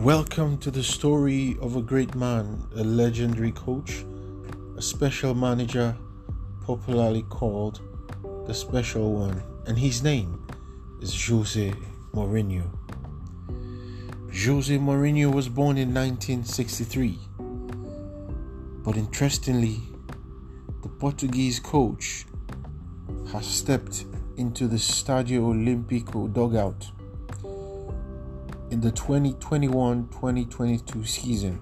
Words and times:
Welcome 0.00 0.56
to 0.60 0.70
the 0.70 0.82
story 0.82 1.58
of 1.60 1.76
a 1.76 1.82
great 1.82 2.14
man, 2.14 2.66
a 2.74 2.82
legendary 2.82 3.52
coach, 3.52 4.02
a 4.74 4.80
special 4.80 5.34
manager, 5.34 5.94
popularly 6.64 7.22
called 7.24 7.82
the 8.46 8.54
Special 8.54 9.12
One, 9.12 9.42
and 9.66 9.78
his 9.78 10.02
name 10.02 10.42
is 11.02 11.12
Jose 11.28 11.74
Mourinho. 12.14 12.64
Jose 14.32 14.78
Mourinho 14.78 15.34
was 15.34 15.50
born 15.50 15.76
in 15.76 15.92
1963, 15.92 17.18
but 18.82 18.96
interestingly, 18.96 19.82
the 20.82 20.88
Portuguese 20.88 21.60
coach 21.60 22.24
has 23.34 23.44
stepped 23.44 24.06
into 24.38 24.66
the 24.66 24.78
Stadio 24.78 25.52
Olimpico 25.52 26.32
dugout 26.32 26.90
in 28.70 28.80
the 28.80 28.92
2021 28.92 30.08
2022 30.12 31.04
season 31.04 31.60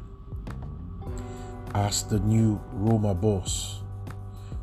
as 1.74 2.02
the 2.04 2.18
new 2.20 2.60
Roma 2.70 3.14
boss. 3.14 3.80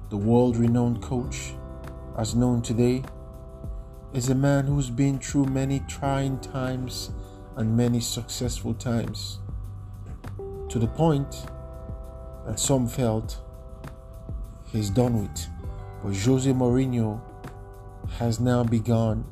The 0.09 0.17
world 0.17 0.55
renowned 0.55 1.01
coach, 1.01 1.53
as 2.15 2.35
known 2.35 2.61
today, 2.61 3.03
is 4.13 4.29
a 4.29 4.35
man 4.35 4.65
who's 4.65 4.91
been 4.91 5.17
through 5.17 5.45
many 5.45 5.79
trying 5.87 6.39
times 6.39 7.09
and 7.55 7.75
many 7.75 7.99
successful 7.99 8.75
times, 8.75 9.39
to 10.69 10.77
the 10.77 10.87
point 10.87 11.47
that 12.45 12.59
some 12.59 12.87
felt 12.87 13.41
he's 14.71 14.91
done 14.91 15.19
with. 15.19 15.47
But 16.03 16.15
Jose 16.15 16.51
Mourinho 16.51 17.19
has 18.19 18.39
now 18.39 18.63
begun 18.63 19.25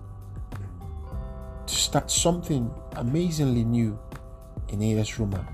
to 1.68 1.76
start 1.76 2.12
something 2.12 2.72
amazingly 2.96 3.64
new 3.64 3.98
in 4.70 4.82
AS 4.82 5.20
Roma. 5.20 5.48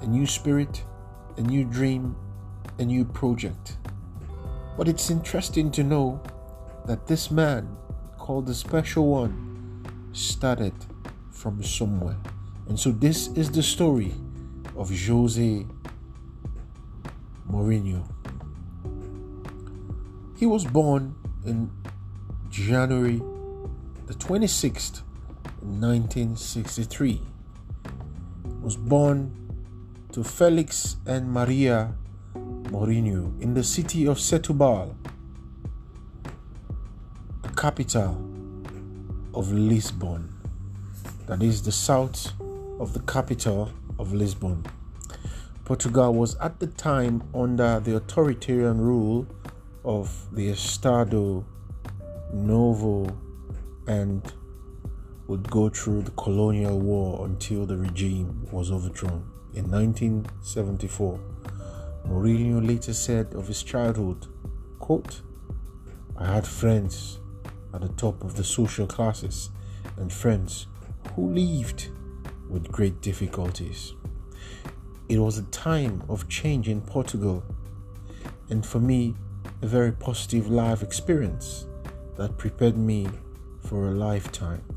A 0.00 0.06
new 0.06 0.26
spirit, 0.26 0.84
a 1.36 1.42
new 1.42 1.64
dream, 1.64 2.16
a 2.78 2.84
new 2.84 3.04
project. 3.04 3.76
But 4.76 4.88
it's 4.88 5.10
interesting 5.10 5.70
to 5.72 5.82
know 5.82 6.22
that 6.86 7.06
this 7.06 7.30
man, 7.30 7.76
called 8.18 8.46
the 8.46 8.54
Special 8.54 9.06
One, 9.06 9.84
started 10.12 10.74
from 11.30 11.62
somewhere. 11.62 12.16
And 12.68 12.78
so 12.78 12.90
this 12.90 13.28
is 13.28 13.50
the 13.50 13.62
story 13.62 14.12
of 14.76 14.90
Jose 14.90 15.66
Mourinho. 17.50 18.02
He 20.36 20.46
was 20.46 20.64
born 20.64 21.14
in 21.44 21.70
January 22.50 23.22
the 24.06 24.14
26th 24.14 25.02
1963. 25.66 27.20
Was 28.62 28.76
born 28.76 29.32
to 30.12 30.22
Felix 30.22 30.96
and 31.06 31.30
Maria 31.30 31.94
Mourinho 32.34 33.40
in 33.42 33.54
the 33.54 33.64
city 33.64 34.06
of 34.06 34.18
Setúbal, 34.18 34.94
the 37.42 37.48
capital 37.50 38.16
of 39.34 39.52
Lisbon. 39.52 40.32
That 41.26 41.42
is 41.42 41.62
the 41.62 41.72
south 41.72 42.32
of 42.78 42.92
the 42.92 43.00
capital 43.00 43.70
of 43.98 44.12
Lisbon. 44.12 44.64
Portugal 45.64 46.14
was 46.14 46.36
at 46.36 46.60
the 46.60 46.68
time 46.68 47.24
under 47.34 47.80
the 47.80 47.96
authoritarian 47.96 48.80
rule 48.80 49.26
of 49.84 50.26
the 50.32 50.48
Estado 50.48 51.44
Novo 52.32 53.08
and 53.88 54.32
would 55.26 55.50
go 55.50 55.68
through 55.68 56.02
the 56.02 56.10
colonial 56.12 56.78
war 56.78 57.26
until 57.26 57.66
the 57.66 57.76
regime 57.76 58.46
was 58.52 58.70
overthrown. 58.70 59.28
In 59.54 59.70
1974, 59.70 61.18
Mourinho 62.08 62.66
later 62.66 62.92
said 62.92 63.34
of 63.34 63.48
his 63.48 63.62
childhood, 63.62 64.26
quote, 64.78 65.22
I 66.16 66.26
had 66.34 66.46
friends 66.46 67.18
at 67.74 67.80
the 67.80 67.88
top 67.88 68.22
of 68.22 68.36
the 68.36 68.44
social 68.44 68.86
classes 68.86 69.50
and 69.96 70.12
friends 70.12 70.66
who 71.14 71.32
lived 71.32 71.88
with 72.48 72.70
great 72.70 73.00
difficulties. 73.00 73.94
It 75.08 75.18
was 75.18 75.38
a 75.38 75.42
time 75.44 76.02
of 76.08 76.28
change 76.28 76.68
in 76.68 76.80
Portugal, 76.80 77.44
and 78.50 78.64
for 78.64 78.78
me, 78.78 79.14
a 79.62 79.66
very 79.66 79.92
positive 79.92 80.48
life 80.48 80.82
experience 80.82 81.66
that 82.16 82.38
prepared 82.38 82.76
me 82.76 83.08
for 83.60 83.88
a 83.88 83.92
lifetime. 83.92 84.75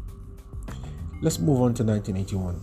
Let's 1.21 1.37
move 1.37 1.61
on 1.61 1.73
to 1.73 1.83
1981. 1.83 2.61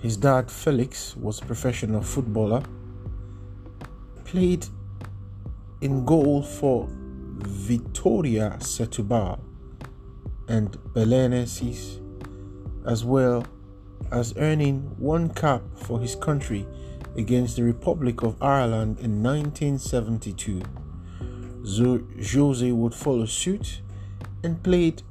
His 0.00 0.16
dad, 0.16 0.50
Felix, 0.50 1.14
was 1.14 1.42
a 1.42 1.44
professional 1.44 2.00
footballer, 2.00 2.62
played 4.24 4.64
in 5.82 6.06
goal 6.06 6.42
for 6.42 6.88
Vitória 7.38 8.58
Setúbal 8.60 9.38
and 10.48 10.70
Belenenses, 10.94 12.00
as 12.86 13.04
well 13.04 13.44
as 14.10 14.32
earning 14.38 14.80
one 14.98 15.28
cap 15.34 15.60
for 15.76 16.00
his 16.00 16.14
country 16.14 16.66
against 17.18 17.56
the 17.56 17.62
Republic 17.62 18.22
of 18.22 18.42
Ireland 18.42 19.00
in 19.00 19.22
1972. 19.22 20.62
Jose 22.34 22.72
would 22.72 22.94
follow 22.94 23.26
suit 23.26 23.82
and 24.42 24.62
played 24.62 25.02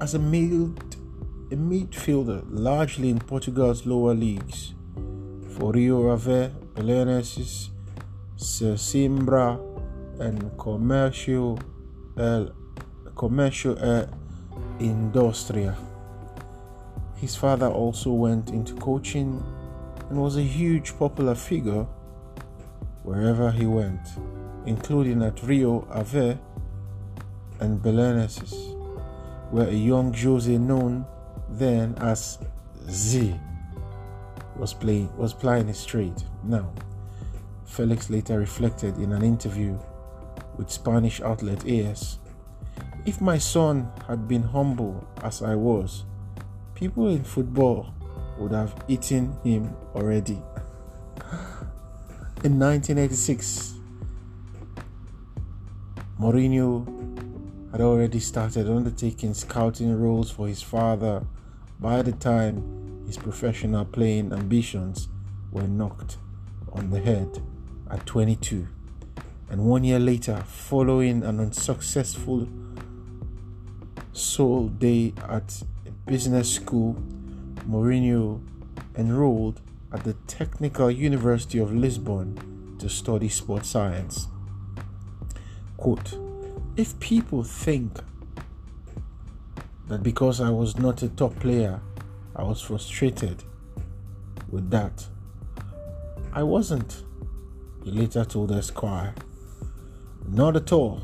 as 0.00 0.14
a 0.14 0.18
mild 0.18 0.87
a 1.50 1.56
midfielder 1.56 2.42
largely 2.50 3.08
in 3.08 3.18
Portugal's 3.18 3.86
lower 3.86 4.14
leagues 4.14 4.74
for 5.56 5.72
Rio 5.72 6.10
Ave, 6.10 6.52
Belenenses, 6.74 7.70
Sesimbra, 8.36 9.58
and 10.20 10.42
Commercio 10.58 11.58
El 12.18 12.52
Commercio 13.14 13.80
El 13.80 14.08
Industria. 14.78 15.74
His 17.16 17.34
father 17.34 17.68
also 17.68 18.12
went 18.12 18.50
into 18.50 18.74
coaching 18.74 19.42
and 20.10 20.20
was 20.20 20.36
a 20.36 20.42
huge 20.42 20.98
popular 20.98 21.34
figure 21.34 21.86
wherever 23.04 23.50
he 23.50 23.64
went, 23.64 24.06
including 24.66 25.22
at 25.22 25.42
Rio 25.42 25.88
Ave 25.90 26.38
and 27.60 27.82
Belenenses, 27.82 28.54
where 29.50 29.68
a 29.68 29.72
young 29.72 30.12
Jose 30.12 30.58
known 30.58 31.06
then 31.50 31.94
as 31.98 32.38
Z 32.88 33.34
was 34.56 34.74
playing 34.74 35.14
was 35.16 35.32
playing 35.32 35.68
it 35.68 35.76
straight. 35.76 36.24
Now, 36.44 36.72
Felix 37.66 38.10
later 38.10 38.38
reflected 38.38 38.96
in 38.98 39.12
an 39.12 39.22
interview 39.22 39.78
with 40.56 40.70
Spanish 40.70 41.20
outlet 41.20 41.66
AS. 41.68 42.18
If 43.06 43.20
my 43.20 43.38
son 43.38 43.90
had 44.06 44.26
been 44.26 44.42
humble 44.42 45.06
as 45.22 45.42
I 45.42 45.54
was, 45.54 46.04
people 46.74 47.08
in 47.08 47.24
football 47.24 47.94
would 48.38 48.52
have 48.52 48.74
eaten 48.88 49.36
him 49.44 49.74
already. 49.94 50.42
In 52.44 52.58
1986, 52.58 53.74
Mourinho 56.20 56.86
had 57.72 57.80
already 57.80 58.20
started 58.20 58.68
undertaking 58.68 59.34
scouting 59.34 60.00
roles 60.00 60.30
for 60.30 60.46
his 60.46 60.62
father 60.62 61.26
by 61.80 62.02
the 62.02 62.12
time 62.12 63.04
his 63.06 63.16
professional 63.16 63.84
playing 63.84 64.32
ambitions 64.32 65.08
were 65.50 65.66
knocked 65.66 66.18
on 66.72 66.90
the 66.90 67.00
head 67.00 67.42
at 67.90 68.04
22, 68.06 68.68
and 69.50 69.64
one 69.64 69.84
year 69.84 69.98
later, 69.98 70.42
following 70.46 71.22
an 71.22 71.40
unsuccessful 71.40 72.46
sole 74.12 74.68
day 74.68 75.14
at 75.28 75.62
a 75.86 75.90
business 76.10 76.52
school, 76.52 76.96
Mourinho 77.68 78.40
enrolled 78.96 79.60
at 79.92 80.04
the 80.04 80.14
Technical 80.26 80.90
University 80.90 81.58
of 81.58 81.72
Lisbon 81.72 82.76
to 82.78 82.88
study 82.88 83.28
sports 83.28 83.70
science. 83.70 84.28
Quote, 85.76 86.18
if 86.76 86.98
people 87.00 87.42
think 87.42 88.00
that 89.88 90.02
because 90.02 90.40
I 90.40 90.50
was 90.50 90.78
not 90.78 91.02
a 91.02 91.08
top 91.08 91.34
player, 91.40 91.80
I 92.36 92.42
was 92.42 92.60
frustrated 92.60 93.42
with 94.50 94.70
that. 94.70 95.06
I 96.32 96.42
wasn't, 96.42 97.02
he 97.84 97.90
later 97.90 98.24
told 98.24 98.52
Esquire. 98.52 99.14
Not 100.26 100.56
at 100.56 100.72
all. 100.72 101.00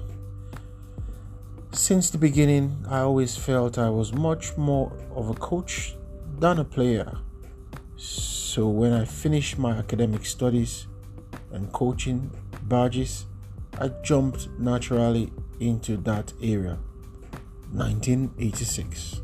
Since 1.73 2.11
the 2.11 2.19
beginning, 2.19 2.85
I 2.89 3.01
always 3.01 3.37
felt 3.37 3.79
I 3.79 3.91
was 3.91 4.13
much 4.13 4.57
more 4.57 4.93
of 5.15 5.29
a 5.31 5.35
coach 5.35 5.97
than 6.39 6.59
a 6.59 6.65
player. 6.65 7.19
So 7.97 8.69
when 8.69 8.93
I 8.93 9.05
finished 9.05 9.59
my 9.59 9.73
academic 9.73 10.25
studies 10.25 10.87
and 11.53 11.73
coaching 11.73 12.31
badges, 12.63 13.27
I 13.81 13.89
jumped 14.03 14.49
naturally 14.59 15.33
into 15.59 15.97
that 15.99 16.33
area. 16.41 16.79
1986. 17.75 19.21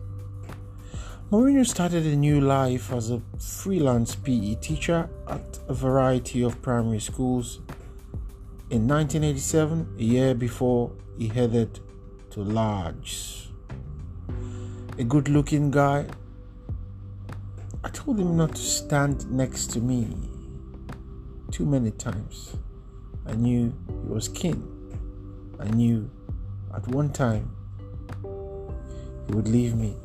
Mourinho 1.30 1.64
started 1.64 2.04
a 2.04 2.16
new 2.16 2.40
life 2.40 2.92
as 2.92 3.12
a 3.12 3.22
freelance 3.38 4.16
PE 4.16 4.56
teacher 4.56 5.08
at 5.28 5.60
a 5.68 5.74
variety 5.74 6.42
of 6.42 6.60
primary 6.60 6.98
schools 6.98 7.60
in 8.70 8.88
1987, 8.88 9.94
a 9.96 10.02
year 10.02 10.34
before 10.34 10.90
he 11.16 11.28
headed 11.28 11.78
to 12.30 12.40
Lodge. 12.40 13.50
A 14.98 15.04
good 15.04 15.28
looking 15.28 15.70
guy, 15.70 16.06
I 17.84 17.88
told 17.90 18.18
him 18.18 18.36
not 18.36 18.56
to 18.56 18.62
stand 18.62 19.30
next 19.30 19.70
to 19.74 19.80
me 19.80 20.08
too 21.52 21.66
many 21.66 21.92
times. 21.92 22.56
I 23.26 23.34
knew 23.34 23.72
he 23.86 24.08
was 24.08 24.28
keen. 24.28 24.66
I 25.60 25.68
knew 25.68 26.10
at 26.74 26.88
one 26.88 27.12
time 27.12 27.54
he 29.26 29.34
would 29.34 29.48
leave 29.48 29.74
me. 29.74 29.96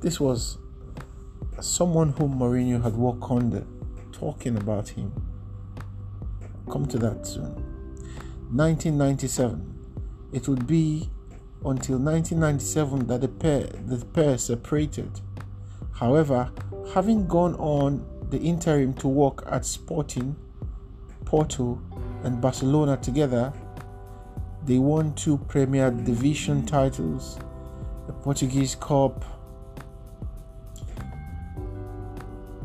This 0.00 0.20
was 0.20 0.58
someone 1.60 2.12
whom 2.12 2.38
Mourinho 2.38 2.82
had 2.82 2.94
worked 2.94 3.30
under, 3.30 3.66
talking 4.12 4.56
about 4.56 4.90
him. 4.90 5.12
Come 6.70 6.86
to 6.86 6.98
that 6.98 7.26
soon. 7.26 7.54
1997. 8.50 9.74
It 10.32 10.48
would 10.48 10.66
be 10.66 11.10
until 11.64 11.98
1997 11.98 13.06
that 13.08 13.20
the 13.22 13.28
pair, 13.28 13.64
the 13.86 14.04
pair 14.04 14.38
separated. 14.38 15.20
However, 15.92 16.50
having 16.94 17.26
gone 17.26 17.54
on 17.56 18.06
the 18.30 18.38
interim 18.38 18.94
to 18.94 19.08
work 19.08 19.42
at 19.50 19.64
Sporting, 19.64 20.36
Porto, 21.24 21.80
and 22.22 22.40
Barcelona 22.40 22.96
together, 22.96 23.52
they 24.64 24.78
won 24.78 25.14
two 25.14 25.38
Premier 25.48 25.90
Division 25.90 26.64
titles, 26.66 27.38
Portuguese 28.22 28.74
Cup, 28.74 29.24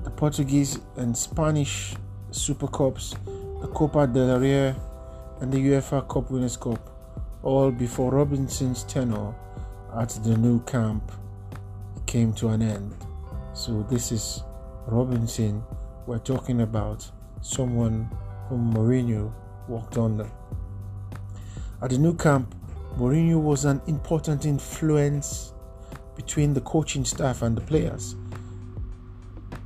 the 0.04 0.10
Portuguese 0.10 0.80
and 0.98 1.16
Spanish 1.16 1.96
Super 2.32 2.68
Cups, 2.68 3.16
the 3.62 3.68
Copa 3.68 4.08
del 4.08 4.40
Rey, 4.40 4.76
and 5.42 5.52
the 5.52 5.58
UEFA 5.58 6.08
Cup 6.08 6.32
Winners' 6.32 6.58
Cup, 6.58 6.90
all 7.44 7.72
before 7.72 8.12
Robinson's 8.12 8.84
tenure 8.84 9.34
at 9.96 10.10
the 10.24 10.36
Nou 10.38 10.60
Camp 10.62 11.12
came 12.08 12.34
to 12.34 12.50
an 12.50 12.62
end. 12.62 12.96
So, 13.54 13.86
this 13.90 14.12
is 14.12 14.44
Robinson 14.88 15.64
we're 16.06 16.20
talking 16.20 16.62
about, 16.62 17.10
someone 17.42 18.10
whom 18.50 18.74
Mourinho 18.74 19.32
worked 19.68 19.98
under. 19.98 20.30
At 21.82 21.92
the 21.92 21.98
Nou 21.98 22.16
Camp, 22.16 22.54
Mourinho 22.98 23.42
was 23.42 23.66
an 23.66 23.82
important 23.88 24.46
influence 24.46 25.54
between 26.16 26.54
the 26.54 26.62
coaching 26.62 27.04
staff 27.04 27.42
and 27.42 27.58
the 27.58 27.62
players, 27.62 28.16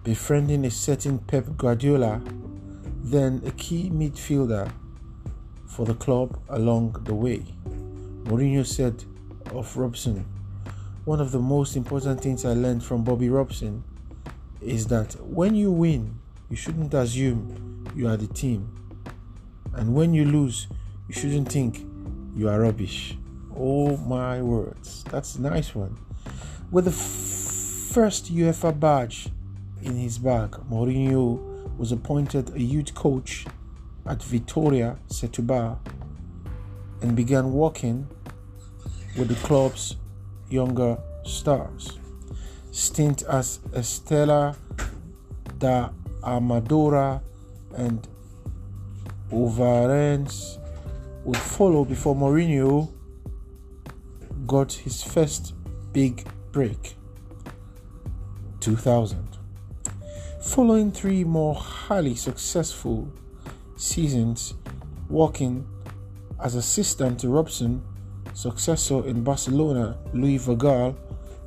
befriending 0.04 0.64
a 0.66 0.72
certain 0.72 1.20
Pep 1.20 1.46
Guardiola, 1.58 2.22
then 3.04 3.42
a 3.46 3.52
key 3.52 3.90
midfielder 3.90 4.72
for 5.66 5.86
the 5.86 5.94
club 5.96 6.40
along 6.50 6.96
the 7.04 7.14
way. 7.14 7.44
Mourinho 8.24 8.66
said 8.66 9.04
of 9.54 9.76
Robson, 9.76 10.26
one 11.04 11.20
of 11.20 11.32
the 11.32 11.40
most 11.40 11.76
important 11.76 12.22
things 12.22 12.46
I 12.46 12.54
learned 12.54 12.84
from 12.84 13.04
Bobby 13.04 13.30
Robson 13.30 13.84
is 14.62 14.88
that 14.88 15.16
when 15.22 15.54
you 15.54 15.70
win, 15.72 16.18
you 16.50 16.56
shouldn't 16.56 16.94
assume 16.94 17.86
you 17.94 18.08
are 18.08 18.16
the 18.16 18.28
team. 18.28 18.74
And 19.74 19.94
when 19.94 20.14
you 20.14 20.24
lose, 20.24 20.68
you 21.10 21.14
shouldn't 21.14 21.52
think 21.52 21.86
you 22.38 22.48
are 22.48 22.62
rubbish. 22.62 23.18
Oh 23.58 23.98
my 23.98 24.42
words. 24.44 25.04
That's 25.10 25.36
a 25.36 25.42
nice 25.42 25.74
one. 25.74 25.98
With 26.70 26.86
the 26.86 26.92
f- 26.92 27.94
first 27.94 28.34
UEFA 28.34 28.80
badge 28.80 29.30
in 29.82 29.96
his 29.96 30.20
bag, 30.20 30.52
Mourinho 30.70 31.76
was 31.78 31.92
appointed 31.92 32.56
a 32.56 32.62
youth 32.62 32.94
coach 32.94 33.46
at 34.06 34.20
Vitória 34.20 34.98
Setúbal 35.10 35.80
and 37.02 37.16
began 37.16 37.52
working 37.52 38.08
with 39.18 39.30
the 39.30 39.48
club's 39.48 39.96
younger 40.50 40.98
stars. 41.26 41.98
Stint 42.72 43.24
as 43.24 43.58
Estrela 43.72 44.56
da 45.58 45.90
Amadora 46.22 47.22
and 47.76 48.08
Ovarense 49.32 50.57
would 51.28 51.36
follow 51.36 51.84
before 51.84 52.16
Mourinho 52.16 52.90
got 54.46 54.72
his 54.72 55.04
first 55.04 55.54
big 55.92 56.26
break. 56.54 56.96
2000. 58.62 59.28
Following 60.42 60.90
three 60.90 61.26
more 61.26 61.54
highly 61.54 62.16
successful 62.16 63.12
seasons 63.76 64.54
working 65.10 65.68
as 66.42 66.56
assistant 66.56 67.20
to 67.20 67.28
Robson, 67.28 67.84
successor 68.34 69.06
in 69.06 69.22
Barcelona, 69.22 69.98
Louis 70.14 70.38
van 70.38 70.58
Gaal, 70.58 70.96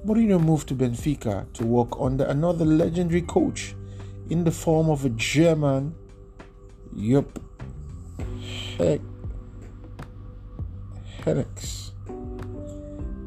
Mourinho 0.04 0.38
moved 0.38 0.68
to 0.68 0.74
Benfica 0.74 1.50
to 1.54 1.64
work 1.64 1.98
under 1.98 2.24
another 2.24 2.66
legendary 2.66 3.22
coach 3.22 3.74
in 4.28 4.44
the 4.44 4.50
form 4.50 4.90
of 4.90 5.06
a 5.06 5.10
German, 5.10 5.94
Jupp, 6.94 7.40
Heck, 8.76 9.00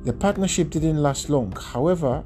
The 0.03 0.13
partnership 0.19 0.71
didn't 0.71 1.01
last 1.01 1.29
long, 1.29 1.51
however, 1.51 2.23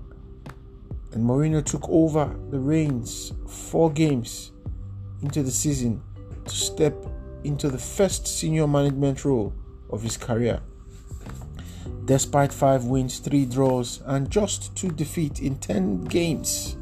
and 1.11 1.23
Mourinho 1.23 1.63
took 1.63 1.87
over 1.89 2.33
the 2.49 2.59
reins 2.59 3.33
four 3.47 3.91
games 3.91 4.51
into 5.21 5.43
the 5.43 5.51
season 5.51 6.01
to 6.45 6.55
step 6.55 6.93
into 7.43 7.69
the 7.69 7.77
first 7.77 8.27
senior 8.27 8.65
management 8.67 9.25
role 9.25 9.53
of 9.89 10.03
his 10.03 10.15
career. 10.15 10.61
Despite 12.05 12.53
five 12.53 12.85
wins, 12.85 13.19
three 13.19 13.45
draws, 13.45 14.01
and 14.05 14.29
just 14.29 14.75
two 14.75 14.89
defeats 14.89 15.41
in 15.41 15.57
10 15.57 16.05
games 16.05 16.77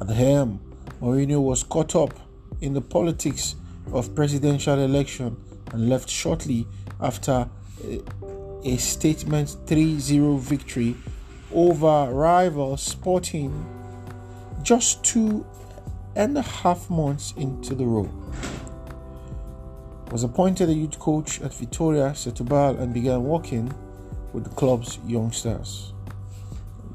at 0.00 0.06
the 0.06 0.14
helm, 0.14 0.60
Mourinho 1.02 1.42
was 1.42 1.62
caught 1.62 1.94
up 1.94 2.18
in 2.62 2.72
the 2.72 2.80
politics 2.80 3.56
of 3.92 4.14
presidential 4.14 4.78
election 4.78 5.36
and 5.72 5.90
left 5.90 6.08
shortly 6.08 6.66
after 7.00 7.48
a, 8.64 8.76
statement 8.76 9.48
3-0 9.66 10.38
victory 10.40 10.96
over 11.52 12.12
rival 12.12 12.76
Sporting 12.76 13.66
just 14.62 15.02
two 15.04 15.46
and 16.16 16.36
a 16.36 16.42
half 16.42 16.90
months 16.90 17.32
into 17.36 17.74
the 17.74 17.84
role. 17.84 18.10
Was 20.10 20.24
appointed 20.24 20.68
a 20.68 20.74
youth 20.74 20.98
coach 20.98 21.40
at 21.42 21.52
Vitória 21.52 22.10
Setúbal 22.12 22.80
and 22.80 22.92
began 22.92 23.22
working 23.22 23.72
with 24.32 24.44
the 24.44 24.50
club's 24.50 24.98
youngsters. 25.06 25.92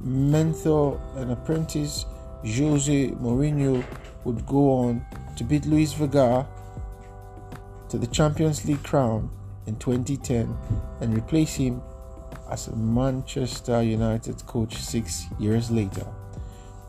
Mentor 0.02 1.00
and 1.16 1.32
apprentice 1.32 2.06
Jose 2.44 3.12
Mourinho 3.12 3.84
would 4.26 4.46
go 4.46 4.72
on 4.72 5.06
to 5.38 5.44
beat 5.44 5.66
Luis 5.66 5.94
Vega 5.94 6.48
to 7.90 7.98
the 7.98 8.08
Champions 8.08 8.66
League 8.66 8.84
crown 8.84 9.30
in 9.66 9.76
2010 9.78 10.56
and 11.02 11.16
replace 11.16 11.56
him 11.56 11.82
as 12.50 12.70
Manchester 12.76 13.82
United 13.82 14.46
coach 14.46 14.76
six 14.76 15.26
years 15.40 15.72
later, 15.72 16.06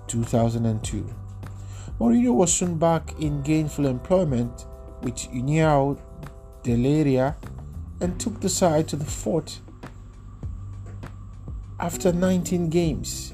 2002. 0.08 1.08
Mourinho 2.00 2.34
was 2.34 2.52
soon 2.52 2.76
back 2.76 3.14
in 3.20 3.40
gainful 3.42 3.86
employment 3.86 4.66
with 5.02 5.14
União 5.32 5.96
de 6.62 6.76
Leiria 6.76 7.36
and 8.00 8.18
took 8.18 8.40
the 8.40 8.48
side 8.48 8.88
to 8.88 8.96
the 8.96 9.04
fourth 9.04 9.60
after 11.78 12.12
19 12.12 12.68
games 12.70 13.32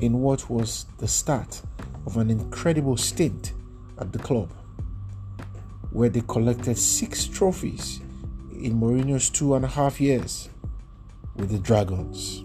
in 0.00 0.20
what 0.20 0.50
was 0.50 0.86
the 0.98 1.06
start 1.06 1.62
of 2.04 2.16
an 2.16 2.28
incredible 2.28 2.96
stint 2.96 3.52
at 4.00 4.12
the 4.12 4.18
club, 4.18 4.52
where 5.92 6.08
they 6.08 6.22
collected 6.22 6.76
six 6.76 7.28
trophies 7.28 8.00
in 8.50 8.80
Mourinho's 8.80 9.30
two 9.30 9.54
and 9.54 9.64
a 9.64 9.68
half 9.68 10.00
years 10.00 10.48
with 11.36 11.50
the 11.50 11.58
Dragons. 11.60 12.44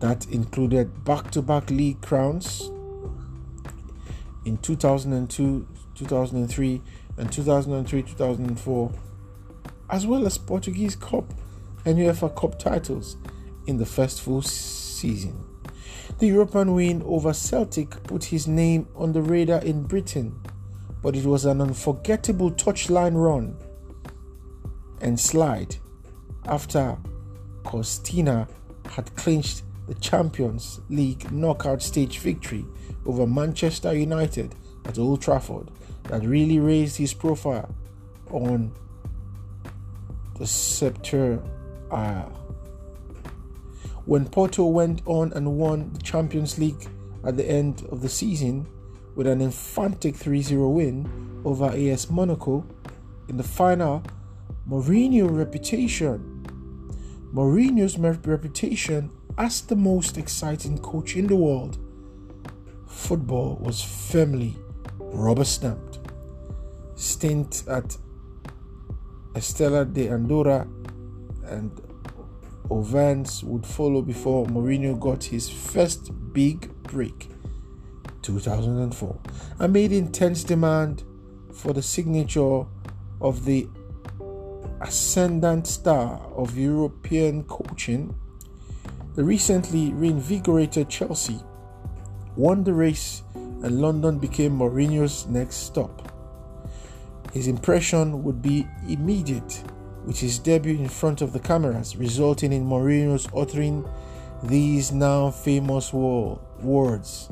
That 0.00 0.26
included 0.30 1.02
back 1.06 1.30
to 1.30 1.40
back 1.40 1.70
league 1.70 2.02
crowns 2.02 2.70
in 4.44 4.58
2002, 4.58 5.66
2003, 5.94 6.82
and 7.16 7.32
2003 7.32 8.02
2004, 8.02 8.92
as 9.88 10.06
well 10.06 10.26
as 10.26 10.36
Portuguese 10.36 10.94
Cup 10.94 11.32
and 11.86 11.96
UEFA 11.96 12.36
Cup 12.38 12.58
titles 12.58 13.16
in 13.66 13.78
the 13.78 13.86
first 13.86 14.22
full 14.22 14.42
season. 14.42 15.44
The 16.18 16.28
European 16.28 16.74
win 16.74 17.02
over 17.04 17.32
Celtic 17.32 18.02
put 18.04 18.24
his 18.24 18.46
name 18.46 18.88
on 18.94 19.12
the 19.12 19.22
radar 19.22 19.60
in 19.60 19.82
Britain, 19.82 20.40
but 21.02 21.14
it 21.14 21.26
was 21.26 21.44
an 21.44 21.60
unforgettable 21.60 22.52
touchline 22.52 23.14
run 23.14 23.56
and 25.00 25.18
slide 25.18 25.76
after 26.46 26.96
Costinha 27.64 28.48
had 28.88 29.14
clinched 29.16 29.62
the 29.88 29.94
Champions 29.94 30.80
League 30.88 31.30
knockout 31.30 31.82
stage 31.82 32.18
victory 32.18 32.64
over 33.04 33.26
Manchester 33.26 33.92
United 33.94 34.54
at 34.84 34.98
Old 34.98 35.20
Trafford 35.22 35.70
that 36.04 36.22
really 36.22 36.58
raised 36.58 36.96
his 36.96 37.12
profile 37.12 37.74
on 38.30 38.72
the 40.38 40.46
Sceptre 40.46 41.42
Isle. 41.90 42.45
When 44.06 44.26
Porto 44.26 44.64
went 44.66 45.02
on 45.04 45.32
and 45.34 45.58
won 45.58 45.92
the 45.92 46.02
Champions 46.02 46.58
League 46.58 46.88
at 47.24 47.36
the 47.36 47.48
end 47.48 47.86
of 47.90 48.00
the 48.00 48.08
season 48.08 48.66
with 49.14 49.26
an 49.26 49.42
emphatic 49.42 50.16
3 50.16 50.42
0 50.42 50.68
win 50.70 51.42
over 51.44 51.66
AS 51.66 52.10
Monaco 52.10 52.64
in 53.28 53.36
the 53.36 53.42
final, 53.42 54.02
Mourinho's 54.68 55.30
reputation 55.30 56.36
Mourinho's 57.36 57.98
reputation 57.98 59.10
as 59.36 59.60
the 59.60 59.76
most 59.76 60.16
exciting 60.16 60.78
coach 60.78 61.16
in 61.16 61.26
the 61.26 61.36
world, 61.36 61.78
football 62.86 63.58
was 63.60 63.82
firmly 63.82 64.56
rubber 64.98 65.44
stamped. 65.44 65.98
Stint 66.94 67.64
at 67.68 67.96
Estrela 69.34 69.84
de 69.92 70.08
Andorra 70.08 70.66
and 71.44 71.70
Ovens 72.70 73.44
would 73.44 73.64
follow 73.64 74.02
before 74.02 74.46
Mourinho 74.46 74.98
got 74.98 75.24
his 75.24 75.48
first 75.48 76.10
big 76.32 76.70
break, 76.82 77.30
2004, 78.22 79.18
amid 79.60 79.92
intense 79.92 80.44
demand 80.44 81.04
for 81.52 81.72
the 81.72 81.82
signature 81.82 82.64
of 83.20 83.44
the 83.44 83.68
ascendant 84.80 85.66
star 85.66 86.20
of 86.34 86.56
European 86.56 87.44
coaching, 87.44 88.14
the 89.14 89.24
recently 89.24 89.92
reinvigorated 89.92 90.88
Chelsea 90.88 91.40
won 92.36 92.62
the 92.64 92.74
race 92.74 93.22
and 93.34 93.80
London 93.80 94.18
became 94.18 94.58
Mourinho's 94.58 95.26
next 95.26 95.56
stop. 95.56 96.12
His 97.32 97.48
impression 97.48 98.22
would 98.22 98.42
be 98.42 98.66
immediate 98.88 99.62
with 100.06 100.20
his 100.20 100.38
debut 100.38 100.76
in 100.76 100.88
front 100.88 101.20
of 101.20 101.32
the 101.32 101.40
cameras, 101.40 101.96
resulting 101.96 102.52
in 102.52 102.64
Mourinho's 102.64 103.28
uttering 103.36 103.86
these 104.42 104.92
now 104.92 105.30
famous 105.30 105.92
words 105.92 107.30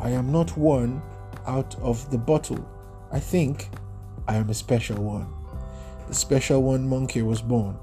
I 0.00 0.10
am 0.10 0.32
not 0.32 0.56
one 0.56 1.02
out 1.46 1.76
of 1.80 2.10
the 2.10 2.18
bottle. 2.18 2.68
I 3.12 3.20
think 3.20 3.68
I 4.26 4.36
am 4.36 4.50
a 4.50 4.54
special 4.54 5.02
one 5.02 5.32
the 6.08 6.14
special 6.14 6.62
one 6.62 6.86
monkey 6.86 7.22
was 7.22 7.40
born. 7.40 7.78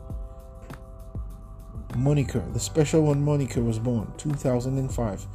Moniker, 1.96 2.44
the 2.54 2.60
special 2.60 3.02
one 3.02 3.22
moniker 3.22 3.62
was 3.62 3.80
born 3.80 4.12
2005. 4.18 5.28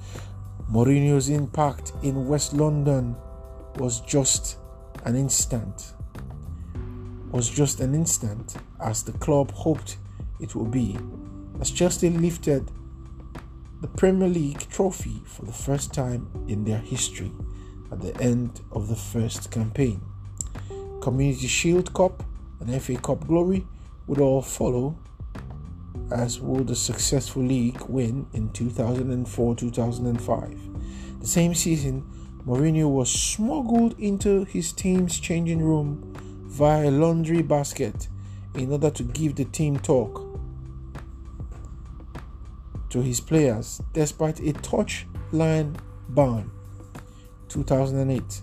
Mourinho's 0.70 1.28
impact 1.28 1.92
in 2.02 2.26
West 2.26 2.52
London 2.52 3.16
was 3.76 4.00
just 4.00 4.58
an 5.04 5.16
instant. 5.16 5.94
Was 7.32 7.50
just 7.50 7.80
an 7.80 7.94
instant 7.94 8.56
as 8.80 9.02
the 9.02 9.12
club 9.12 9.50
hoped 9.50 9.98
it 10.40 10.54
would 10.54 10.70
be. 10.70 10.96
As 11.60 11.70
Chelsea 11.70 12.10
lifted 12.10 12.70
the 13.80 13.88
Premier 13.88 14.28
League 14.28 14.68
trophy 14.70 15.20
for 15.26 15.44
the 15.44 15.52
first 15.52 15.92
time 15.92 16.28
in 16.48 16.64
their 16.64 16.78
history 16.78 17.32
at 17.92 18.00
the 18.00 18.16
end 18.22 18.60
of 18.72 18.88
the 18.88 18.96
first 18.96 19.50
campaign. 19.50 20.00
Community 21.00 21.46
Shield 21.46 21.92
Cup 21.92 22.22
and 22.60 22.82
FA 22.82 22.96
Cup 22.96 23.26
glory 23.26 23.66
would 24.06 24.20
all 24.20 24.40
follow, 24.40 24.96
as 26.10 26.40
would 26.40 26.68
the 26.68 26.76
successful 26.76 27.42
league 27.42 27.80
win 27.88 28.26
in 28.32 28.50
2004 28.52 29.56
2005. 29.56 31.20
The 31.20 31.26
same 31.26 31.54
season, 31.54 32.04
Mourinho 32.46 32.88
was 32.88 33.10
smuggled 33.10 33.98
into 33.98 34.44
his 34.44 34.72
team's 34.72 35.18
changing 35.20 35.62
room 35.62 36.15
via 36.56 36.88
a 36.88 36.90
laundry 36.90 37.42
basket 37.42 38.08
in 38.54 38.72
order 38.72 38.88
to 38.88 39.02
give 39.02 39.34
the 39.34 39.44
team 39.44 39.78
talk 39.78 40.24
to 42.88 43.02
his 43.02 43.20
players 43.20 43.82
despite 43.92 44.40
a 44.40 44.54
touch 44.54 45.06
line 45.32 45.76
ban. 46.08 46.50
2008 47.48 48.42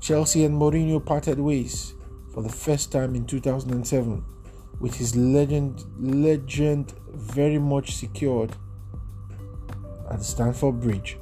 Chelsea 0.00 0.44
and 0.44 0.60
Mourinho 0.60 1.04
parted 1.04 1.38
ways 1.38 1.94
for 2.34 2.42
the 2.42 2.48
first 2.48 2.90
time 2.90 3.14
in 3.14 3.24
2007, 3.26 4.24
with 4.80 4.96
his 4.96 5.14
legend 5.14 5.84
legend 6.00 6.94
very 7.12 7.58
much 7.58 7.94
secured 7.94 8.50
at 10.10 10.24
Stamford 10.24 10.80
Bridge. 10.80 11.16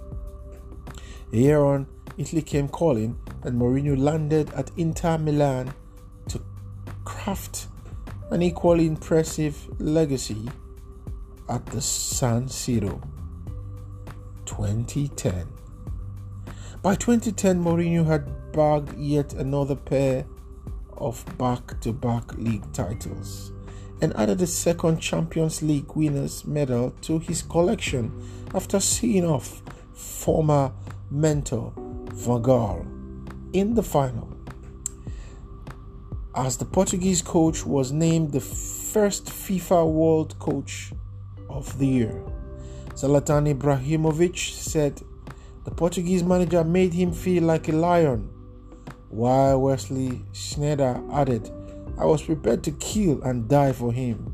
A 1.34 1.36
year 1.36 1.60
on, 1.62 1.86
Italy 2.16 2.40
came 2.40 2.68
calling, 2.68 3.18
and 3.42 3.60
Mourinho 3.60 3.98
landed 3.98 4.50
at 4.54 4.70
Inter 4.78 5.18
Milan 5.18 5.74
craft 7.08 7.68
an 8.30 8.42
equally 8.42 8.86
impressive 8.86 9.56
legacy 9.80 10.46
at 11.48 11.64
the 11.66 11.80
San 11.80 12.44
Siro. 12.44 13.00
2010. 14.44 15.48
By 16.82 16.94
2010, 16.96 17.64
Mourinho 17.64 18.04
had 18.04 18.52
bagged 18.52 18.98
yet 18.98 19.32
another 19.32 19.74
pair 19.74 20.26
of 20.98 21.24
back 21.38 21.80
to 21.80 21.94
back 21.94 22.36
league 22.36 22.70
titles 22.74 23.52
and 24.02 24.14
added 24.14 24.42
a 24.42 24.46
second 24.46 24.98
Champions 25.00 25.62
League 25.62 25.96
winners 25.96 26.44
medal 26.44 26.90
to 27.00 27.18
his 27.18 27.40
collection 27.40 28.12
after 28.54 28.80
seeing 28.80 29.24
off 29.24 29.62
former 29.94 30.72
mentor 31.10 31.72
Van 32.12 32.42
Gaal 32.42 32.86
in 33.54 33.74
the 33.74 33.82
final. 33.82 34.37
As 36.38 36.56
the 36.56 36.64
Portuguese 36.64 37.20
coach 37.20 37.66
was 37.66 37.90
named 37.90 38.30
the 38.30 38.40
first 38.40 39.26
FIFA 39.26 39.90
World 39.90 40.38
Coach 40.38 40.92
of 41.50 41.76
the 41.80 41.86
Year, 41.88 42.22
Zlatan 42.90 43.52
Ibrahimovic 43.52 44.38
said 44.54 45.02
the 45.64 45.72
Portuguese 45.72 46.22
manager 46.22 46.62
made 46.62 46.94
him 46.94 47.10
feel 47.10 47.42
like 47.42 47.68
a 47.68 47.72
lion 47.72 48.30
while 49.08 49.60
Wesley 49.62 50.22
Sneijder 50.32 51.02
added, 51.12 51.50
I 51.98 52.04
was 52.04 52.22
prepared 52.22 52.62
to 52.62 52.70
kill 52.70 53.20
and 53.24 53.48
die 53.48 53.72
for 53.72 53.92
him. 53.92 54.32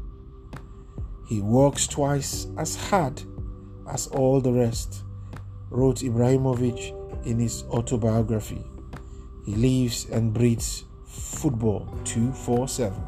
He 1.27 1.41
works 1.41 1.87
twice 1.87 2.49
as 2.59 2.77
hard 2.77 3.23
as 3.91 4.09
all 4.09 4.43
the 4.43 4.53
rest, 4.53 5.05
wrote 5.71 6.01
Ibrahimovic 6.01 7.25
in 7.25 7.39
his 7.39 7.63
autobiography. 7.71 8.63
He 9.47 9.55
lives 9.55 10.05
and 10.11 10.35
breathes 10.35 10.85
football 11.15 11.87
247. 12.05 13.03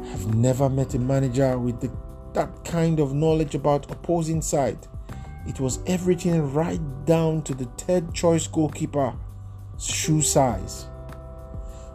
I've 0.00 0.34
never 0.34 0.68
met 0.68 0.94
a 0.94 0.98
manager 0.98 1.58
with 1.58 1.80
the, 1.80 1.90
that 2.32 2.64
kind 2.64 3.00
of 3.00 3.12
knowledge 3.14 3.54
about 3.54 3.90
opposing 3.90 4.42
side 4.42 4.86
it 5.46 5.58
was 5.58 5.80
everything 5.86 6.52
right 6.52 6.80
down 7.06 7.42
to 7.42 7.54
the 7.54 7.64
third 7.64 8.12
choice 8.14 8.46
goalkeeper 8.46 9.14
shoe 9.78 10.20
size. 10.20 10.86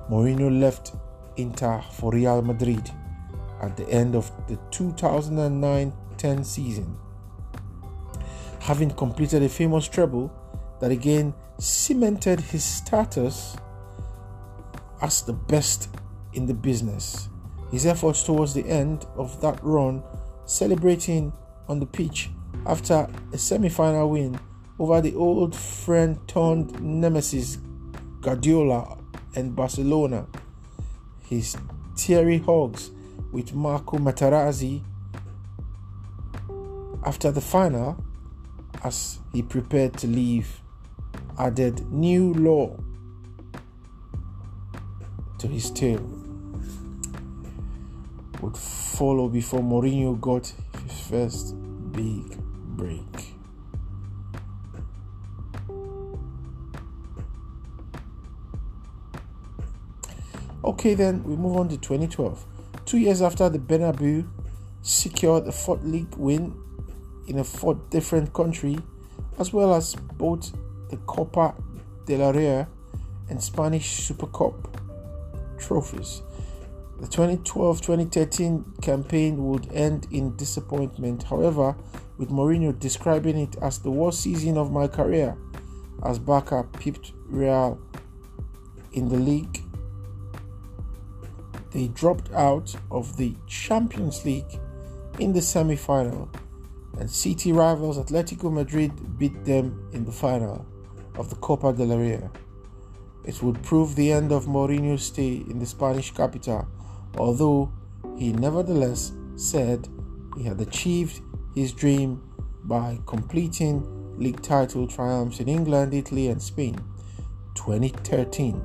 Mourinho 0.10 0.60
left 0.60 0.94
Inter 1.38 1.82
for 1.92 2.12
Real 2.12 2.42
Madrid 2.42 2.92
at 3.62 3.78
the 3.78 3.88
end 3.90 4.16
of 4.16 4.32
the 4.48 4.58
2009-10 4.72 6.46
season, 6.46 6.98
having 8.60 8.90
completed 8.92 9.44
a 9.44 9.50
famous 9.50 9.88
treble 9.88 10.32
that 10.82 10.92
again 10.92 11.34
cemented 11.58 12.40
his 12.40 12.64
status 12.64 13.56
as 15.02 15.22
the 15.24 15.34
best 15.34 15.90
in 16.34 16.46
the 16.46 16.54
business. 16.54 17.30
His 17.72 17.86
efforts 17.86 18.24
towards 18.24 18.54
the 18.54 18.66
end 18.68 19.06
of 19.16 19.42
that 19.42 19.60
run, 19.64 20.04
celebrating 20.46 21.34
on 21.68 21.80
the 21.80 21.86
pitch 21.86 22.30
after 22.66 23.08
a 23.34 23.38
semi 23.38 23.70
final 23.70 24.10
win 24.10 24.40
over 24.80 25.02
the 25.02 25.16
old 25.16 25.56
friend 25.56 26.20
turned 26.28 26.82
nemesis 26.82 27.58
Guardiola 28.22 28.98
and 29.36 29.56
Barcelona. 29.56 30.28
His 31.28 31.58
teary 31.96 32.40
hugs 32.40 32.92
with 33.32 33.54
Marco 33.54 33.98
Materazzi 33.98 34.82
after 37.06 37.32
the 37.32 37.42
final, 37.42 38.04
as 38.84 39.20
he 39.32 39.42
prepared 39.42 39.94
to 39.98 40.08
leave, 40.08 40.62
added 41.38 41.92
new 41.92 42.34
law 42.34 42.78
to 45.38 45.48
his 45.48 45.72
tale. 45.72 46.10
Would 48.42 48.58
follow 48.58 49.28
before 49.30 49.62
Mourinho 49.62 50.20
got 50.20 50.54
his 50.84 51.08
first 51.08 51.56
big 51.92 52.38
break. 52.76 53.34
Okay, 60.64 60.96
then 60.96 61.24
we 61.24 61.36
move 61.36 61.58
on 61.58 61.70
to 61.70 61.78
2012. 61.78 62.44
Two 62.86 62.98
years 62.98 63.22
after 63.22 63.50
the 63.50 63.60
Bernabeu 63.60 64.28
secured 64.82 65.48
a 65.48 65.52
fourth 65.52 65.84
league 65.84 66.16
win 66.16 66.56
in 67.28 67.40
a 67.40 67.44
fourth 67.44 67.90
different 67.90 68.34
country, 68.34 68.78
as 69.40 69.54
well 69.54 69.74
as 69.74 69.96
both 69.96 70.52
the 70.96 71.02
Copa 71.06 71.54
del 72.06 72.32
Rey 72.32 72.66
and 73.30 73.44
Spanish 73.44 74.04
Super 74.04 74.28
Cup 74.28 74.80
trophies. 75.58 76.22
The 77.02 77.08
2012 77.08 77.82
2013 77.82 78.74
campaign 78.82 79.46
would 79.46 79.70
end 79.74 80.08
in 80.12 80.38
disappointment, 80.38 81.24
however, 81.24 81.76
with 82.18 82.30
Mourinho 82.30 82.78
describing 82.80 83.38
it 83.38 83.58
as 83.62 83.80
the 83.80 83.92
worst 83.92 84.22
season 84.22 84.58
of 84.58 84.72
my 84.72 84.88
career 84.88 85.36
as 86.06 86.18
Barca 86.18 86.66
pipped 86.80 87.12
Real 87.28 87.78
in 88.94 89.10
the 89.10 89.18
league. 89.18 89.62
They 91.72 91.90
dropped 91.90 92.32
out 92.32 92.74
of 92.90 93.18
the 93.18 93.36
Champions 93.48 94.24
League 94.24 94.60
in 95.20 95.34
the 95.34 95.42
semi 95.42 95.76
final, 95.76 96.30
and 96.98 97.12
City 97.12 97.52
rivals 97.52 97.98
Atletico 97.98 98.50
Madrid 98.50 99.20
beat 99.20 99.44
them 99.44 99.90
in 99.92 100.06
the 100.06 100.12
final 100.14 100.66
of 101.18 101.30
the 101.30 101.36
Copa 101.38 101.74
del 101.74 101.98
Rey. 101.98 102.30
It 103.24 103.42
would 103.42 103.62
prove 103.64 103.96
the 103.96 104.12
end 104.12 104.32
of 104.32 104.46
Mourinho's 104.46 105.04
stay 105.04 105.44
in 105.50 105.60
the 105.60 105.66
Spanish 105.66 106.12
capital, 106.12 106.68
although 107.18 107.72
he 108.18 108.32
nevertheless 108.34 109.14
said 109.36 109.88
he 110.38 110.44
had 110.44 110.62
achieved 110.62 111.22
his 111.56 111.72
dream 111.72 112.22
by 112.64 113.00
completing 113.06 113.84
league 114.18 114.42
title 114.42 114.88
triumphs 114.88 115.40
in 115.40 115.48
England, 115.48 115.94
Italy, 115.94 116.28
and 116.28 116.42
Spain 116.42 116.76
2013. 117.56 118.64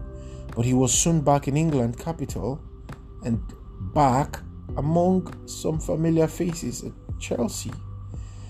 But 0.55 0.65
he 0.65 0.75
was 0.75 0.93
soon 0.93 1.21
back 1.21 1.49
in 1.49 1.57
England 1.57 1.99
capital 1.99 2.61
and 3.25 3.41
back 3.95 4.41
among 4.77 5.33
some 5.47 5.79
familiar 5.79 6.27
faces 6.27 6.85
at 6.85 6.93
Chelsea. 7.19 7.73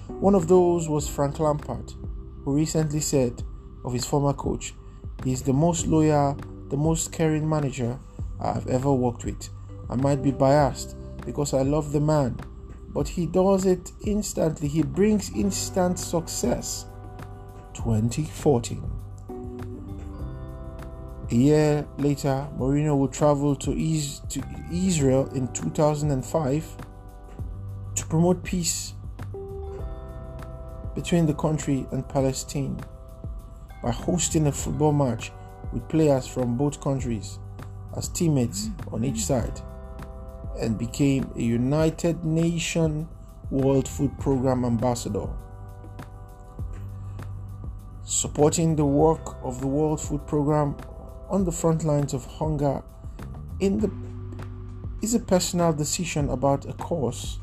One 0.09 0.35
of 0.35 0.49
those 0.49 0.89
was 0.89 1.09
Frank 1.09 1.39
Lampard, 1.39 1.93
who 2.45 2.57
recently 2.57 3.01
said 3.01 3.43
of 3.85 3.93
his 3.93 4.05
former 4.05 4.33
coach, 4.33 4.75
he 5.25 5.33
is 5.33 5.43
the 5.43 5.53
most 5.53 5.87
loyal, 5.87 6.37
the 6.69 6.77
most 6.77 7.13
caring 7.13 7.49
manager 7.49 7.99
I 8.41 8.53
have 8.53 8.67
ever 8.69 8.93
worked 8.93 9.25
with. 9.25 9.49
I 9.89 9.97
might 9.97 10.23
be 10.23 10.31
biased 10.31 10.97
because 11.27 11.53
I 11.53 11.63
love 11.63 11.93
the 11.93 12.01
man, 12.01 12.39
but 12.89 13.09
he 13.09 13.27
does 13.27 13.67
it 13.67 13.93
instantly. 14.07 14.69
He 14.69 14.83
brings 14.83 15.35
instant 15.35 15.99
success. 15.99 16.87
2014. 17.75 18.83
A 21.31 21.35
year 21.35 21.87
later, 21.99 22.49
Mourinho 22.59 22.99
will 22.99 23.09
travel 23.09 23.55
to, 23.57 23.73
to 23.73 24.43
Israel 24.73 25.31
in 25.33 25.53
2005 25.53 26.77
to 27.95 28.07
promote 28.07 28.43
peace 28.43 28.95
between 30.95 31.27
the 31.27 31.35
country 31.35 31.87
and 31.93 32.09
Palestine 32.09 32.81
by 33.83 33.91
hosting 33.91 34.47
a 34.47 34.53
football 34.53 34.93
match 34.93 35.33
with 35.73 35.89
players 35.89 36.27
from 36.27 36.57
both 36.57 36.81
countries 36.81 37.39
as 37.97 38.09
teammates 38.09 38.71
on 38.93 39.05
each 39.05 39.25
side 39.25 39.61
and 40.61 40.79
became 40.79 41.31
a 41.37 41.41
United 41.41 42.25
Nations 42.25 43.07
World 43.51 43.89
Food 43.89 44.17
Program 44.19 44.65
ambassador. 44.65 45.27
Supporting 48.05 48.77
the 48.77 48.85
work 48.85 49.37
of 49.43 49.61
the 49.61 49.67
World 49.67 50.01
Food 50.01 50.27
Program 50.27 50.77
on 51.29 51.45
the 51.45 51.53
front 51.53 51.85
lines 51.85 52.13
of 52.13 52.25
hunger 52.27 52.83
in 53.61 53.79
the 53.79 53.91
is 55.03 55.15
a 55.15 55.21
personal 55.21 55.73
decision 55.73 56.29
about 56.29 56.69
a 56.69 56.75
cause 56.75 57.39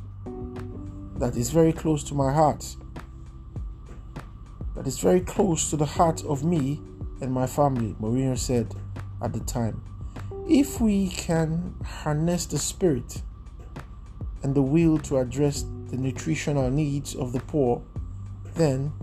that 1.15 1.35
is 1.35 1.49
very 1.49 1.73
close 1.73 2.03
to 2.03 2.13
my 2.13 2.31
heart 2.31 2.75
is 4.87 4.99
very 4.99 5.21
close 5.21 5.69
to 5.69 5.77
the 5.77 5.85
heart 5.85 6.23
of 6.25 6.43
me 6.43 6.79
and 7.21 7.31
my 7.31 7.45
family, 7.45 7.95
Mourinho 7.99 8.37
said 8.37 8.73
at 9.21 9.33
the 9.33 9.39
time. 9.41 9.83
If 10.49 10.79
we 10.79 11.09
can 11.09 11.75
harness 11.83 12.45
the 12.45 12.57
spirit 12.57 13.21
and 14.43 14.55
the 14.55 14.61
will 14.61 14.97
to 14.99 15.17
address 15.17 15.65
the 15.89 15.97
nutritional 15.97 16.69
needs 16.69 17.15
of 17.15 17.33
the 17.33 17.41
poor, 17.41 17.81
then 18.55 18.93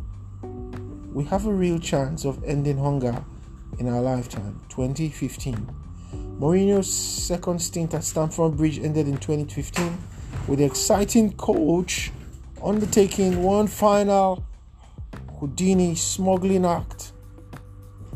we 1.12 1.24
have 1.24 1.46
a 1.46 1.52
real 1.52 1.78
chance 1.78 2.24
of 2.24 2.42
ending 2.44 2.78
hunger 2.78 3.24
in 3.78 3.88
our 3.88 4.00
lifetime. 4.00 4.60
2015. 4.70 5.68
Mourinho's 6.40 6.92
second 6.92 7.60
stint 7.60 7.94
at 7.94 8.04
Stamford 8.04 8.56
Bridge 8.56 8.78
ended 8.78 9.06
in 9.06 9.18
2015 9.18 9.98
with 10.48 10.58
the 10.58 10.64
exciting 10.64 11.32
coach 11.34 12.10
undertaking 12.62 13.42
one 13.42 13.66
final 13.66 14.44
Houdini 15.40 15.94
smuggling 15.94 16.64
act 16.64 17.12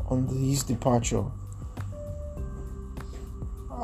on 0.07 0.27
his 0.29 0.63
departure. 0.63 1.25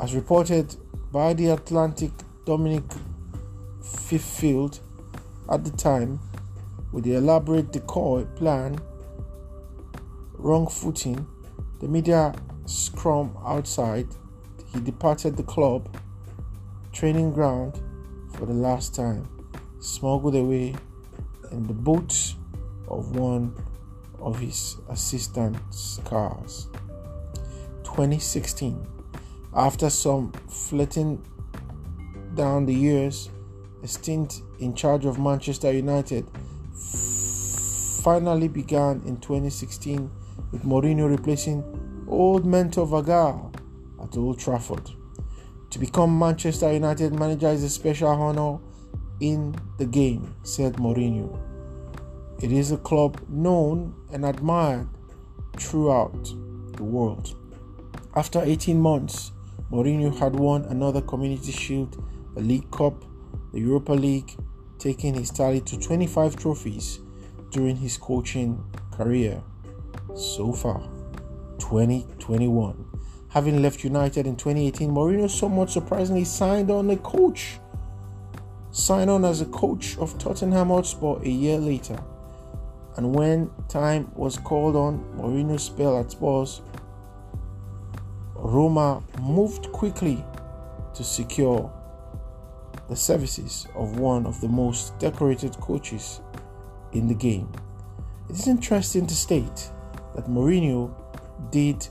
As 0.01 0.15
reported 0.15 0.75
by 1.11 1.33
the 1.33 1.49
Atlantic 1.49 2.11
Dominic 2.45 2.83
Fifield 3.81 4.79
at 5.49 5.63
the 5.63 5.71
time, 5.71 6.19
with 6.91 7.03
the 7.03 7.15
elaborate 7.15 7.71
decoy 7.71 8.23
plan, 8.35 8.79
wrong 10.33 10.67
footing, 10.67 11.25
the 11.79 11.87
media 11.87 12.33
scrum 12.65 13.35
outside, 13.45 14.07
he 14.73 14.79
departed 14.79 15.37
the 15.37 15.43
club 15.43 15.87
training 16.91 17.33
ground 17.33 17.81
for 18.33 18.45
the 18.45 18.53
last 18.53 18.95
time, 18.95 19.27
smuggled 19.79 20.35
away 20.35 20.73
in 21.51 21.67
the 21.67 21.73
boat 21.73 22.35
of 22.87 23.15
one 23.15 23.55
of 24.19 24.39
his 24.39 24.77
assistant's 24.89 25.99
cars. 26.05 26.67
2016. 27.83 28.85
After 29.55 29.89
some 29.89 30.31
flitting 30.49 31.23
down 32.33 32.65
the 32.65 32.73
years, 32.73 33.29
a 33.83 33.87
stint 33.87 34.41
in 34.59 34.73
charge 34.73 35.05
of 35.05 35.19
Manchester 35.19 35.71
United 35.71 36.25
finally 38.03 38.47
began 38.47 39.01
in 39.05 39.17
2016 39.17 40.11
with 40.51 40.63
Mourinho 40.63 41.09
replacing 41.09 41.63
old 42.07 42.45
mentor 42.45 42.85
Van 42.85 43.03
Gaal 43.03 43.55
at 44.03 44.17
Old 44.17 44.39
Trafford. 44.39 44.91
To 45.69 45.79
become 45.79 46.17
Manchester 46.17 46.71
United 46.71 47.13
manager 47.13 47.49
is 47.49 47.63
a 47.63 47.69
special 47.69 48.09
honor 48.09 48.59
in 49.19 49.55
the 49.77 49.85
game, 49.85 50.35
said 50.43 50.73
Mourinho. 50.75 51.54
It 52.41 52.51
is 52.51 52.71
a 52.71 52.77
club 52.77 53.21
known 53.29 53.95
and 54.11 54.25
admired 54.25 54.89
throughout 55.57 56.25
the 56.75 56.83
world. 56.83 57.33
After 58.15 58.41
18 58.43 58.79
months, 58.79 59.31
Mourinho 59.71 60.17
had 60.17 60.35
won 60.35 60.65
another 60.65 61.01
Community 61.01 61.51
Shield, 61.51 62.03
a 62.35 62.41
League 62.41 62.69
Cup, 62.71 63.03
the 63.53 63.59
Europa 63.61 63.93
League, 63.93 64.35
taking 64.79 65.13
his 65.13 65.31
tally 65.31 65.61
to 65.61 65.79
25 65.79 66.35
trophies 66.35 66.99
during 67.51 67.77
his 67.77 67.97
coaching 67.97 68.61
career 68.91 69.41
so 70.13 70.51
far. 70.51 70.81
2021. 71.59 72.85
Having 73.29 73.61
left 73.61 73.83
United 73.83 74.27
in 74.27 74.35
2018, 74.35 74.89
Mourinho 74.91 75.29
somewhat 75.29 75.69
surprisingly 75.69 76.25
signed 76.25 76.69
on 76.69 76.89
a 76.89 76.97
coach. 76.97 77.59
Signed 78.71 79.09
on 79.09 79.23
as 79.23 79.39
a 79.39 79.45
coach 79.45 79.97
of 79.97 80.17
Tottenham 80.17 80.67
Hotspur 80.67 81.21
a 81.23 81.29
year 81.29 81.57
later. 81.57 81.97
And 82.97 83.13
when 83.13 83.51
time 83.67 84.09
was 84.15 84.37
called 84.37 84.75
on 84.75 85.03
Mourinho's 85.17 85.63
spell 85.63 85.99
at 85.99 86.11
Spurs, 86.11 86.61
Roma 88.35 89.03
moved 89.19 89.71
quickly 89.71 90.23
to 90.93 91.03
secure 91.03 91.71
the 92.87 92.95
services 92.95 93.67
of 93.75 93.99
one 93.99 94.25
of 94.25 94.39
the 94.39 94.47
most 94.47 94.97
decorated 94.99 95.57
coaches 95.57 96.21
in 96.93 97.07
the 97.07 97.13
game. 97.13 97.51
It 98.29 98.35
is 98.35 98.47
interesting 98.47 99.05
to 99.07 99.15
state 99.15 99.71
that 100.15 100.27
Mourinho 100.27 100.93
did 101.51 101.87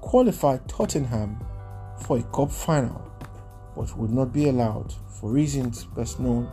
qualify 0.00 0.58
Tottenham 0.68 1.40
for 2.06 2.18
a 2.18 2.22
cup 2.24 2.52
final, 2.52 3.02
but 3.76 3.96
would 3.96 4.10
not 4.10 4.32
be 4.32 4.48
allowed, 4.48 4.94
for 5.08 5.30
reasons 5.30 5.84
best 5.84 6.20
known 6.20 6.50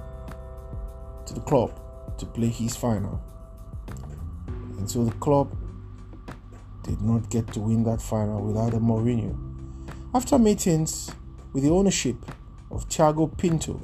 to 1.26 1.34
the 1.34 1.42
club, 1.42 1.80
to 2.18 2.26
play 2.26 2.48
his 2.48 2.76
final. 2.76 3.22
And 4.80 4.90
so 4.90 5.04
the 5.04 5.12
club 5.20 5.56
did 6.84 7.02
not 7.02 7.30
get 7.30 7.52
to 7.54 7.60
win 7.60 7.84
that 7.84 8.02
final 8.02 8.42
without 8.42 8.74
a 8.74 8.80
Mourinho. 8.80 9.38
After 10.16 10.40
meetings 10.40 11.12
with 11.52 11.64
the 11.64 11.70
ownership 11.70 12.16
of 12.72 12.88
Tiago 12.88 13.28
Pinto, 13.28 13.82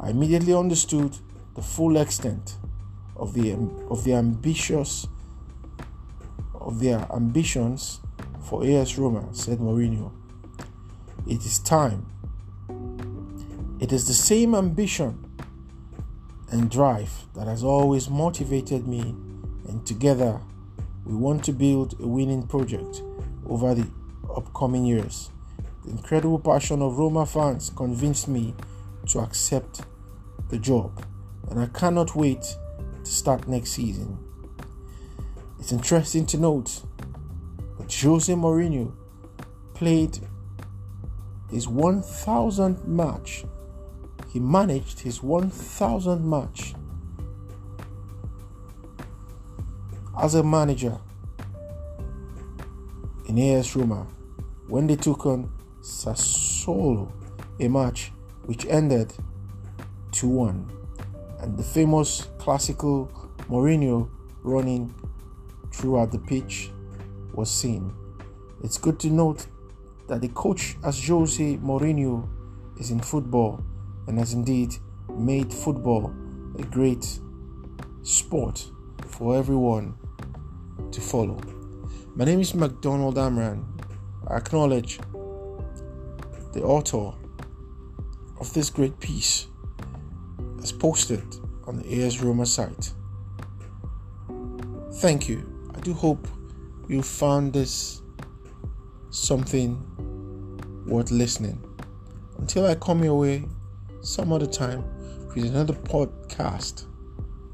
I 0.00 0.10
immediately 0.10 0.54
understood 0.54 1.18
the 1.56 1.62
full 1.62 1.96
extent 1.96 2.56
of 3.16 3.34
the 3.34 3.52
of 3.90 4.04
the 4.04 4.14
ambitious 4.14 5.08
of 6.54 6.78
their 6.78 7.06
ambitions 7.12 8.00
for 8.42 8.64
AS 8.64 8.96
Roma, 8.96 9.28
said 9.32 9.58
Mourinho. 9.58 10.12
It 11.26 11.44
is 11.44 11.58
time. 11.58 12.06
It 13.80 13.92
is 13.92 14.06
the 14.06 14.14
same 14.14 14.54
ambition 14.54 15.26
and 16.50 16.70
drive 16.70 17.26
that 17.34 17.46
has 17.46 17.64
always 17.64 18.08
motivated 18.08 18.86
me, 18.86 19.14
and 19.70 19.86
together 19.86 20.40
we 21.04 21.14
want 21.14 21.44
to 21.44 21.52
build 21.52 21.94
a 22.00 22.06
winning 22.06 22.46
project 22.46 23.02
over 23.46 23.74
the 23.74 23.86
upcoming 24.36 24.84
years. 24.84 25.30
The 25.84 25.92
incredible 25.92 26.40
passion 26.40 26.82
of 26.82 26.98
Roma 26.98 27.24
fans 27.24 27.70
convinced 27.70 28.28
me 28.28 28.54
to 29.08 29.20
accept 29.20 29.82
the 30.48 30.58
job, 30.58 31.04
and 31.48 31.60
I 31.60 31.66
cannot 31.66 32.14
wait 32.16 32.42
to 33.04 33.10
start 33.10 33.48
next 33.48 33.70
season. 33.70 34.18
It's 35.58 35.72
interesting 35.72 36.26
to 36.26 36.38
note 36.38 36.82
that 37.78 37.94
Jose 37.94 38.32
Mourinho 38.32 38.92
played 39.74 40.18
his 41.50 41.66
1000th 41.66 42.86
match. 42.86 43.44
He 44.32 44.40
managed 44.40 45.00
his 45.00 45.20
1000th 45.20 46.22
match 46.22 46.74
as 50.18 50.34
a 50.34 50.42
manager 50.42 50.98
in 53.26 53.38
AS 53.38 53.76
Roma 53.76 54.06
when 54.66 54.86
they 54.86 54.96
took 54.96 55.26
on 55.26 55.50
Sassuolo, 55.80 57.10
a 57.58 57.68
match 57.68 58.12
which 58.44 58.66
ended 58.66 59.12
2 60.12 60.28
1, 60.28 60.70
and 61.40 61.56
the 61.56 61.62
famous 61.62 62.28
classical 62.38 63.10
Mourinho 63.48 64.08
running 64.42 64.94
throughout 65.72 66.12
the 66.12 66.18
pitch 66.18 66.70
was 67.32 67.50
seen. 67.50 67.92
It's 68.62 68.78
good 68.78 68.98
to 69.00 69.10
note 69.10 69.46
that 70.08 70.20
the 70.20 70.28
coach 70.28 70.76
as 70.84 71.06
Jose 71.06 71.56
Mourinho 71.58 72.28
is 72.78 72.90
in 72.90 73.00
football 73.00 73.64
and 74.06 74.18
has 74.18 74.32
indeed 74.32 74.74
made 75.08 75.52
football 75.52 76.12
a 76.58 76.62
great 76.62 77.20
sport 78.02 78.70
for 79.06 79.36
everyone 79.36 79.94
to 80.92 81.00
follow. 81.00 81.38
My 82.14 82.24
name 82.24 82.40
is 82.40 82.54
McDonald 82.54 83.18
Amran. 83.18 83.64
I 84.26 84.36
acknowledge 84.36 84.98
the 86.52 86.62
author 86.62 87.16
of 88.40 88.52
this 88.54 88.70
great 88.70 88.98
piece 89.00 89.46
as 90.62 90.72
posted 90.72 91.22
on 91.66 91.76
the 91.76 92.02
AS 92.02 92.20
Roma 92.22 92.46
site. 92.46 92.92
Thank 94.94 95.28
you. 95.28 95.70
I 95.74 95.80
do 95.80 95.94
hope 95.94 96.26
you 96.88 97.02
found 97.02 97.52
this 97.52 98.02
something 99.10 99.78
worth 100.86 101.10
listening. 101.10 101.64
Until 102.38 102.66
I 102.66 102.74
come 102.74 103.04
your 103.04 103.18
way 103.18 103.44
some 104.00 104.32
other 104.32 104.46
time 104.46 104.84
with 105.28 105.44
another 105.44 105.74
podcast 105.74 106.86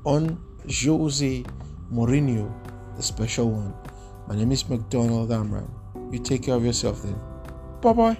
on 0.05 0.43
Jose 0.69 1.45
Mourinho, 1.93 2.66
the 2.97 3.03
special 3.03 3.51
one. 3.51 3.75
My 4.27 4.35
name 4.35 4.53
is 4.53 4.69
McDonald 4.69 5.31
Amran. 5.31 5.71
You 6.11 6.19
take 6.19 6.45
care 6.45 6.55
of 6.55 6.65
yourself 6.65 7.03
then. 7.03 7.19
Bye 7.81 7.93
bye. 7.93 8.19